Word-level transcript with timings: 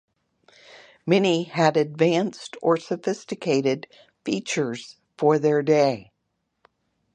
Many 1.05 1.43
had 1.43 1.77
advanced 1.77 2.57
or 2.63 2.75
sophisticated 2.77 3.85
features 4.25 4.95
for 5.15 5.37
their 5.37 5.61
day. 5.61 6.09